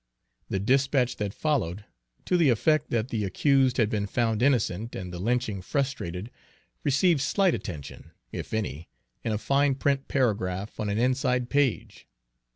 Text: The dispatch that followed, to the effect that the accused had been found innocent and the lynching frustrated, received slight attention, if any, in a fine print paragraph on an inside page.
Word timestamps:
The 0.49 0.57
dispatch 0.57 1.17
that 1.17 1.31
followed, 1.31 1.85
to 2.25 2.35
the 2.35 2.49
effect 2.49 2.89
that 2.89 3.09
the 3.09 3.23
accused 3.23 3.77
had 3.77 3.87
been 3.91 4.07
found 4.07 4.41
innocent 4.41 4.95
and 4.95 5.13
the 5.13 5.19
lynching 5.19 5.61
frustrated, 5.61 6.31
received 6.83 7.21
slight 7.21 7.53
attention, 7.53 8.09
if 8.31 8.51
any, 8.51 8.89
in 9.23 9.31
a 9.31 9.37
fine 9.37 9.75
print 9.75 10.07
paragraph 10.07 10.79
on 10.79 10.89
an 10.89 10.97
inside 10.97 11.51
page. 11.51 12.07